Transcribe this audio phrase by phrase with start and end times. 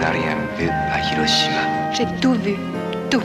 [0.00, 1.92] N'as rien vu à Hiroshima.
[1.92, 2.56] J'ai tout vu,
[3.10, 3.22] tout.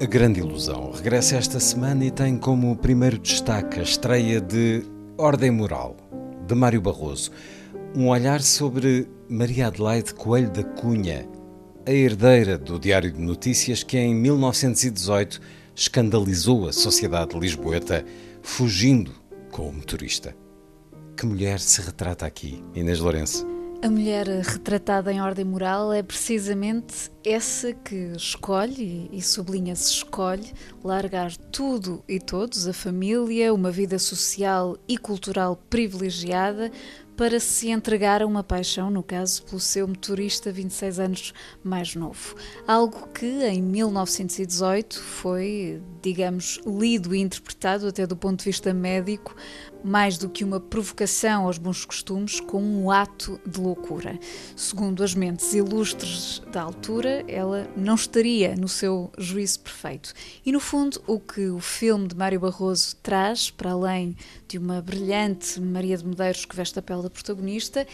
[0.00, 4.91] A Grande Ilusão regressa esta semana e tem como primeiro destaque a estreia de
[5.22, 5.96] Ordem Moral,
[6.48, 7.30] de Mário Barroso.
[7.94, 11.28] Um olhar sobre Maria Adelaide Coelho da Cunha,
[11.86, 15.40] a herdeira do Diário de Notícias que em 1918
[15.76, 18.04] escandalizou a sociedade lisboeta,
[18.42, 19.12] fugindo
[19.52, 20.34] com o motorista.
[21.16, 23.46] Que mulher se retrata aqui, Inês Lourenço?
[23.80, 31.30] A mulher retratada em ordem moral é precisamente essa que escolhe, e sublinha-se escolhe, largar
[31.52, 36.72] tudo e todos, a família, uma vida social e cultural privilegiada,
[37.16, 42.34] para se entregar a uma paixão, no caso, pelo seu motorista 26 anos mais novo.
[42.66, 49.34] Algo que em 1918 foi, digamos, lido e interpretado, até do ponto de vista médico,
[49.84, 54.18] mais do que uma provocação aos bons costumes, como um ato de loucura.
[54.56, 60.12] Segundo as mentes ilustres da altura, ela não estaria no seu juízo perfeito.
[60.44, 64.16] E no fundo, o que o filme de Mário Barroso traz, para além
[64.48, 67.86] de uma brilhante Maria de Medeiros que veste a pele da protagonista,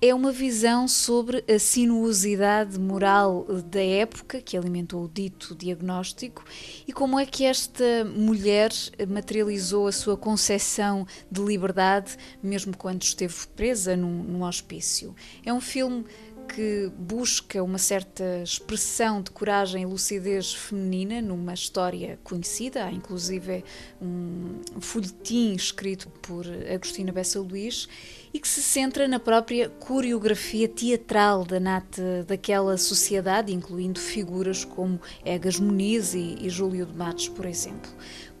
[0.00, 6.44] é uma visão sobre a sinuosidade moral da época que alimentou o dito diagnóstico
[6.86, 8.70] e como é que esta mulher
[9.08, 15.16] materializou a sua concepção de liberdade mesmo quando esteve presa num, num hospício.
[15.44, 16.04] É um filme
[16.48, 23.62] que busca uma certa expressão de coragem e lucidez feminina numa história conhecida, há inclusive
[24.00, 27.88] um folhetim escrito por Agostina Bessa Luís
[28.32, 35.00] e que se centra na própria coreografia teatral da nata daquela sociedade, incluindo figuras como
[35.24, 37.90] Egas Muniz e, e Júlio de Matos, por exemplo.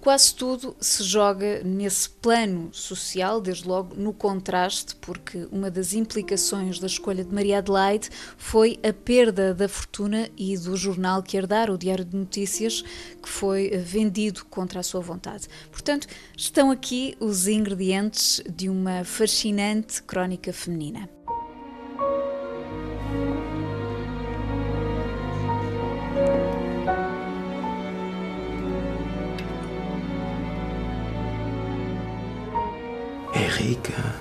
[0.00, 6.78] Quase tudo se joga nesse plano social, desde logo no contraste, porque uma das implicações
[6.78, 11.72] da escolha de Maria Adelaide foi a perda da fortuna e do jornal que herdara,
[11.72, 12.82] o Diário de Notícias,
[13.20, 15.48] que foi vendido contra a sua vontade.
[15.70, 16.06] Portanto,
[16.36, 21.08] estão aqui os ingredientes de uma fascinante crónica feminina.
[33.34, 34.14] É rica.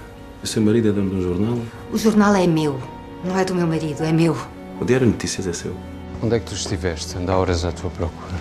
[0.44, 1.58] O seu marido é dono de um jornal?
[1.92, 2.80] O jornal é meu.
[3.24, 4.38] Não é do meu marido, é meu.
[4.80, 5.76] O Diário de Notícias é seu.
[6.22, 7.18] Onde é que tu estiveste?
[7.18, 8.36] Anda horas à tua procura.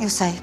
[0.00, 0.40] Eu sei.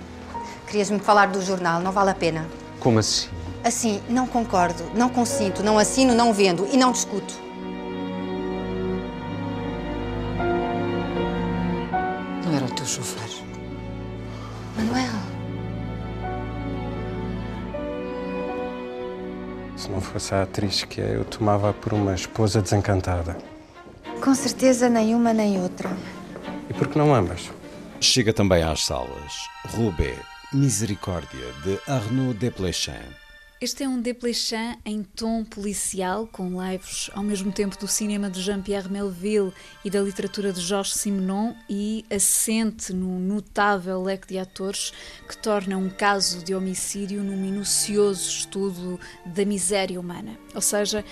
[0.68, 2.46] Querias-me falar do jornal, não vale a pena.
[2.80, 3.28] Como assim?
[3.64, 7.34] Assim, não concordo, não consinto, não assino, não vendo e não discuto.
[12.46, 13.30] Não era o teu chofer.
[14.78, 15.12] Manuel.
[19.76, 23.38] Se não fosse a atriz que é, eu tomava por uma esposa desencantada.
[24.24, 25.90] Com certeza nenhuma nem outra.
[26.70, 27.50] E por que não ambas?
[28.00, 29.34] Chega também às salas
[29.76, 30.18] Roubaix,
[30.54, 32.94] Misericórdia, de Arnaud Desplechin.
[33.62, 38.42] Este é um Desplechin em tom policial, com lives ao mesmo tempo do cinema de
[38.42, 39.52] Jean-Pierre Melville
[39.84, 44.94] e da literatura de Georges Simenon e assente num notável leque de atores
[45.28, 50.40] que torna um caso de homicídio num minucioso estudo da miséria humana.
[50.56, 51.04] Ou seja,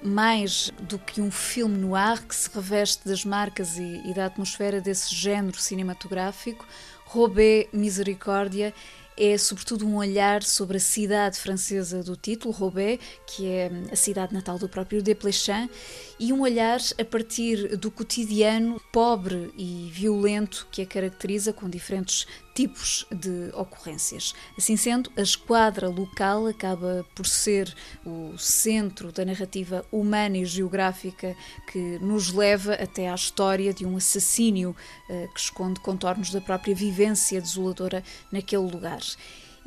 [0.00, 4.26] mais do que um filme no ar que se reveste das marcas e, e da
[4.26, 6.64] atmosfera desse género cinematográfico,
[7.04, 8.72] Robé Misericórdia
[9.16, 14.34] é sobretudo um olhar sobre a cidade francesa do título, Roubaix, que é a cidade
[14.34, 15.70] natal do próprio Desplechin,
[16.18, 22.26] e um olhar a partir do cotidiano pobre e violento que a caracteriza com diferentes
[22.56, 24.34] tipos de ocorrências.
[24.56, 27.72] Assim sendo, a esquadra local acaba por ser
[28.04, 31.36] o centro da narrativa humana e geográfica
[31.70, 34.74] que nos leva até à história de um assassínio
[35.10, 38.02] uh, que esconde contornos da própria vivência desoladora
[38.32, 39.05] naquele lugar.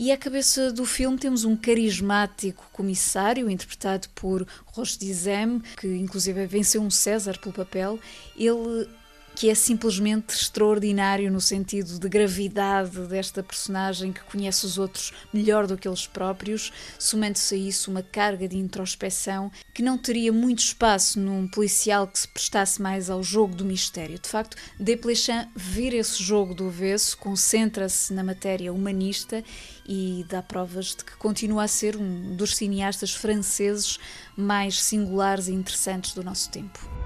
[0.01, 6.45] E à cabeça do filme temos um carismático comissário, interpretado por Roche Dizem, que inclusive
[6.45, 7.99] venceu um César pelo papel.
[8.37, 8.87] Ele
[9.39, 15.65] que é simplesmente extraordinário no sentido de gravidade desta personagem que conhece os outros melhor
[15.65, 20.59] do que eles próprios, somando-se a isso uma carga de introspecção que não teria muito
[20.59, 24.19] espaço num policial que se prestasse mais ao jogo do mistério.
[24.19, 29.41] De facto, Desplechin vira esse jogo do avesso, concentra-se na matéria humanista
[29.87, 33.99] e dá provas de que continua a ser um dos cineastas franceses
[34.35, 36.98] mais singulares e interessantes do nosso tempo.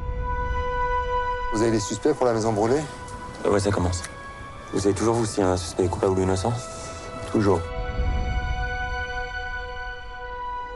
[1.54, 2.82] Vous avez des suspects pour la maison brûlée
[3.46, 4.02] Ouais, ça commence.
[4.74, 6.52] Vous savez toujours, vous, si un suspect est coupable ou innocent
[7.32, 7.60] Toujours.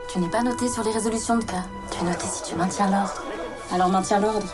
[0.08, 1.64] Tu n'es pas noté sur les résolutions de cas.
[1.90, 3.22] Tu es noté si tu maintiens l'ordre.
[3.74, 4.46] Alors maintiens l'ordre.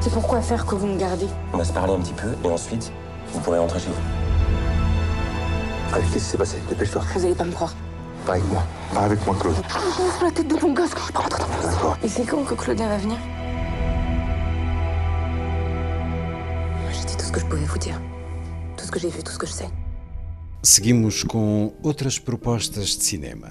[0.00, 1.28] C'est pourquoi faire que vous me gardez?
[1.52, 2.92] On va se parler un petit peu et ensuite,
[3.32, 3.94] vous pourrez rentrer chez vous.
[5.94, 6.58] Allez, qu'est-ce qui s'est passé?
[6.68, 7.02] Dépêche-toi.
[7.14, 7.72] Vous allez pas me croire.
[8.28, 8.62] Pas avec moi.
[8.92, 9.54] Pas avec moi, Claude.
[10.20, 11.96] Je la tête de ton gosse D'accord.
[12.04, 13.16] Et c'est quand que Claudia va venir
[16.92, 17.98] J'ai dit tout ce que je pouvais vous dire.
[18.76, 19.70] Tout ce que j'ai vu, tout ce que je sais.
[20.62, 23.48] Seguimos com outras propostas de cinema.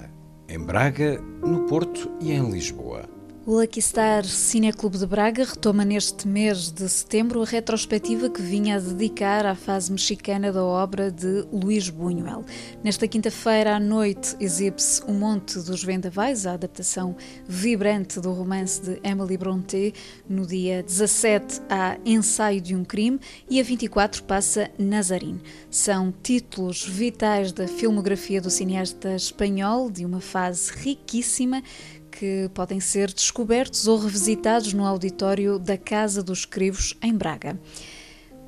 [0.48, 3.17] Em Braga, no Porto e em Lisboa.
[3.48, 8.76] O Lucky Star Cineclube de Braga retoma neste mês de setembro a retrospectiva que vinha
[8.76, 12.44] a dedicar à fase mexicana da obra de Luís Buñuel.
[12.84, 17.16] Nesta quinta-feira à noite exibe-se O Monte dos Vendavais, a adaptação
[17.46, 19.94] vibrante do romance de Emily Brontë.
[20.28, 23.18] No dia 17 há Ensaio de um Crime
[23.48, 25.40] e a 24 passa Nazarine.
[25.70, 31.62] São títulos vitais da filmografia do cineasta espanhol, de uma fase riquíssima
[32.10, 37.58] que podem ser descobertos ou revisitados no auditório da Casa dos Crivos, em Braga.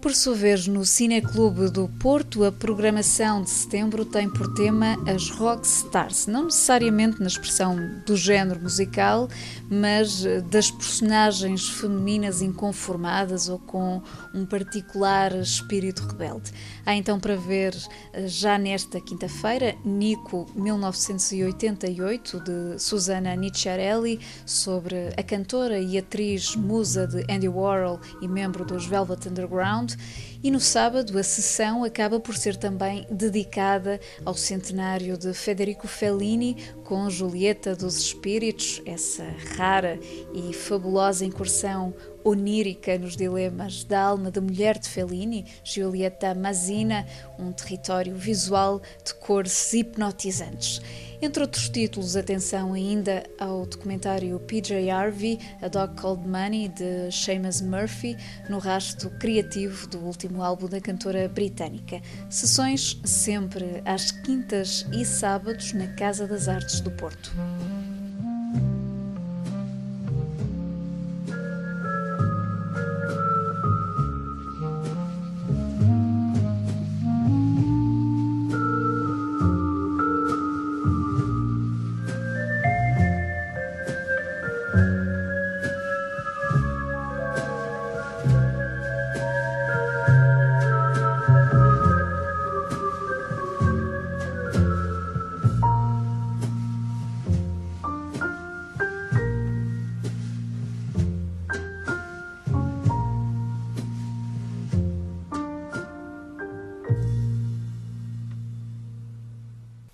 [0.01, 5.29] Por sua vez, no Cineclube do Porto, a programação de setembro tem por tema as
[5.29, 7.77] rock stars, não necessariamente na expressão
[8.07, 9.29] do género musical,
[9.69, 14.01] mas das personagens femininas inconformadas ou com
[14.35, 16.51] um particular espírito rebelde.
[16.87, 17.77] Há então para ver
[18.25, 27.23] já nesta quinta-feira Nico 1988 de Susana Nicciarelli sobre a cantora e atriz musa de
[27.31, 30.30] Andy Warhol e membro dos Velvet Underground komt.
[30.43, 36.57] E no sábado a sessão acaba por ser também dedicada ao centenário de Federico Fellini
[36.85, 39.25] com Julieta dos Espíritos, essa
[39.57, 39.99] rara
[40.35, 41.95] e fabulosa incursão
[42.25, 47.07] onírica nos dilemas da alma da mulher de Fellini, Giulietta Mazzina,
[47.39, 50.81] um território visual de cores hipnotizantes.
[51.23, 57.61] Entre outros títulos, atenção ainda ao documentário PJ Harvey, A Dog Called Money, de Seamus
[57.61, 58.17] Murphy,
[58.49, 62.01] no rasto criativo do último álbum da cantora britânica.
[62.29, 67.33] Sessões sempre às quintas e sábados na Casa das Artes do Porto.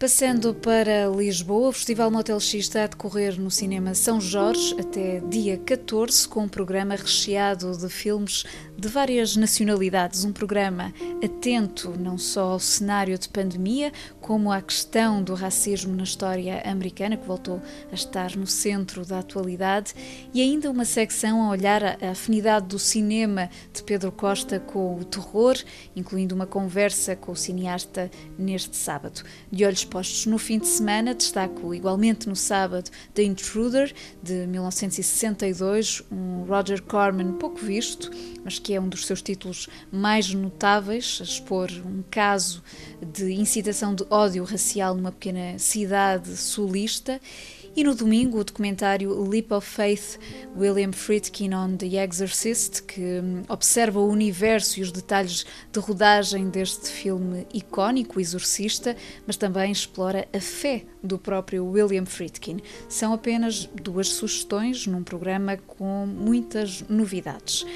[0.06, 5.18] Passando para Lisboa, o Festival Motel X está a decorrer no Cinema São Jorge até
[5.18, 8.44] dia 14, com um programa recheado de filmes
[8.78, 10.25] de várias nacionalidades.
[10.25, 10.94] Um programa
[11.25, 17.16] atento não só ao cenário de pandemia, como à questão do racismo na história americana,
[17.16, 17.60] que voltou
[17.90, 19.92] a estar no centro da atualidade,
[20.32, 25.04] e ainda uma secção a olhar a afinidade do cinema de Pedro Costa com o
[25.04, 25.56] terror,
[25.96, 28.08] incluindo uma conversa com o cineasta
[28.38, 29.25] neste sábado.
[29.50, 36.02] De olhos postos no fim de semana, destaco igualmente no sábado The Intruder, de 1962,
[36.12, 38.10] um Roger Corman pouco visto,
[38.44, 42.62] mas que é um dos seus títulos mais notáveis, a expor um caso
[43.14, 47.18] de incitação de ódio racial numa pequena cidade sulista
[47.76, 50.18] E no domingo, o documentário Leap of Faith,
[50.56, 56.49] William Friedkin on The Exorcist, que hum, observa o universo e os detalhes de rodagem
[56.49, 62.61] deste filme icónico, Exorcista, mas também explora a fé do próprio William Friedkin.
[62.88, 67.66] São apenas duas sugestões num programa com muitas novidades.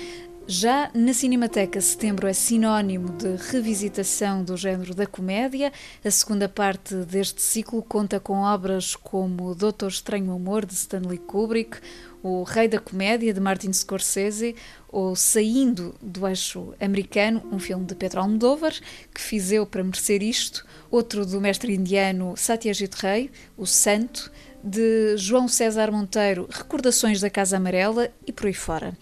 [0.52, 5.72] Já na Cinemateca, setembro é sinónimo de revisitação do género da comédia.
[6.04, 11.78] A segunda parte deste ciclo conta com obras como Doutor Estranho Amor, de Stanley Kubrick,
[12.20, 14.56] O Rei da Comédia, de Martin Scorsese,
[14.88, 18.74] ou Saindo do Eixo Americano, um filme de Pedro Almodóvar,
[19.14, 24.32] que fiz eu para merecer isto, outro do mestre indiano Satyajit Ray, O Santo,
[24.64, 28.98] de João César Monteiro, Recordações da Casa Amarela e por aí fora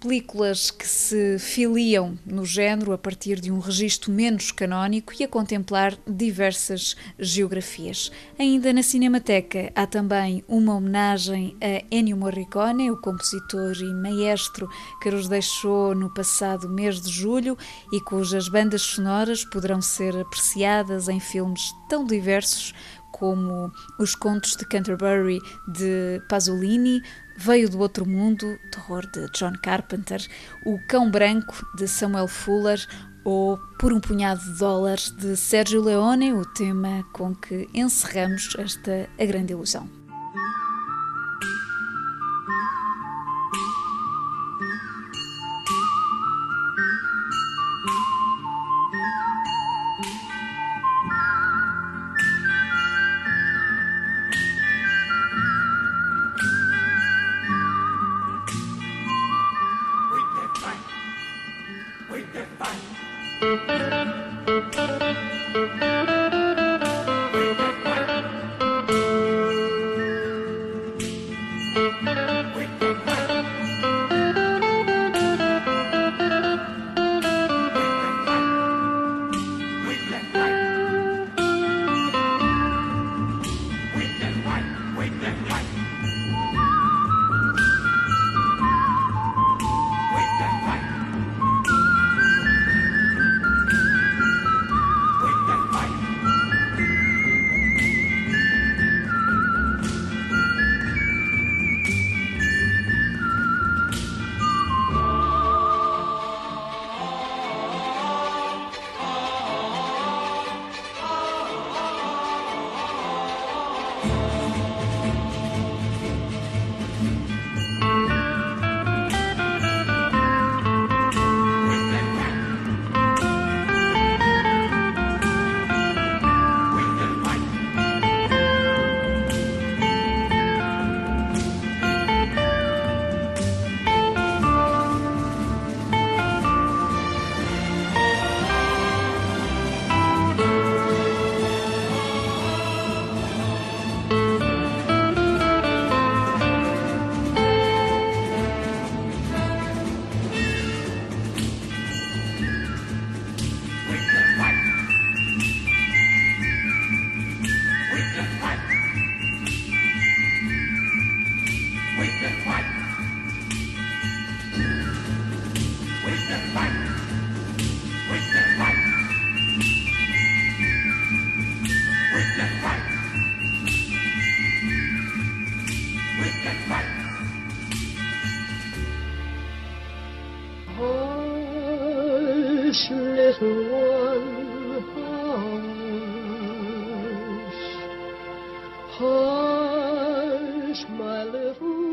[0.00, 5.28] películas que se filiam no género a partir de um registro menos canónico e a
[5.28, 8.10] contemplar diversas geografias.
[8.38, 14.68] Ainda na Cinemateca há também uma homenagem a Ennio Morricone, o compositor e maestro
[15.02, 17.56] que nos deixou no passado mês de julho
[17.92, 22.72] e cujas bandas sonoras poderão ser apreciadas em filmes tão diversos
[23.10, 27.02] como Os Contos de Canterbury de Pasolini,
[27.42, 30.20] Veio do Outro Mundo, terror de John Carpenter,
[30.62, 32.86] O Cão Branco de Samuel Fuller
[33.24, 39.08] ou Por um Punhado de Dólares de Sergio Leone, o tema com que encerramos esta
[39.18, 39.88] A Grande Ilusão.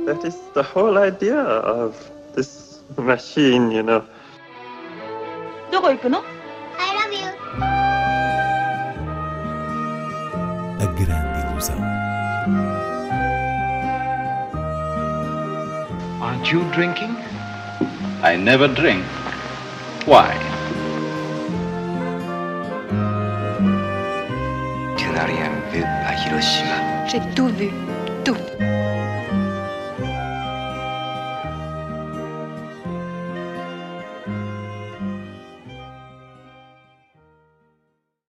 [0.07, 1.97] That is the whole idea of
[2.35, 4.05] this machine, you know.
[5.71, 6.23] どこ行くの
[6.79, 7.27] I love you.
[10.79, 12.76] A grande ilusão.
[16.48, 17.14] Aren't you drinking?
[18.24, 19.04] I never drink.
[20.06, 20.32] Why?
[24.96, 27.06] Tu n'as rien vu à Hiroshima.
[27.06, 27.68] J'ai tout vu.
[27.68, 27.87] Tout.